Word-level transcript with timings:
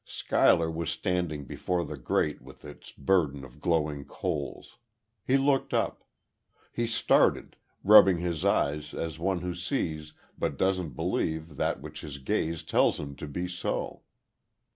Schuyler 0.03 0.71
was 0.71 0.89
standing 0.89 1.45
before 1.45 1.85
the 1.85 1.95
grate 1.95 2.41
with 2.41 2.65
its 2.65 2.91
burden 2.91 3.45
of 3.45 3.61
glowing 3.61 4.03
coals. 4.03 4.79
He 5.27 5.37
looked 5.37 5.75
up. 5.75 6.03
He 6.71 6.87
started, 6.87 7.55
rubbing 7.83 8.17
his 8.17 8.43
eyes 8.43 8.95
as 8.95 9.19
one 9.19 9.41
who 9.41 9.53
sees 9.53 10.13
but 10.39 10.57
doesn't 10.57 10.95
believe 10.95 11.55
that 11.57 11.81
which 11.81 12.01
his 12.01 12.17
gaze 12.17 12.63
tells 12.63 12.99
him 12.99 13.15
to 13.17 13.27
be 13.27 13.47
so. 13.47 14.01